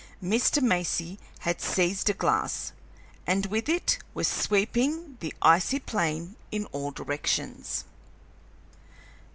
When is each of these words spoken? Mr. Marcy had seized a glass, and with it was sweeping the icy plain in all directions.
Mr. 0.19 0.63
Marcy 0.63 1.19
had 1.41 1.61
seized 1.61 2.09
a 2.09 2.13
glass, 2.15 2.71
and 3.27 3.45
with 3.45 3.69
it 3.69 3.99
was 4.15 4.27
sweeping 4.27 5.17
the 5.19 5.31
icy 5.43 5.77
plain 5.77 6.35
in 6.49 6.65
all 6.71 6.89
directions. 6.89 7.83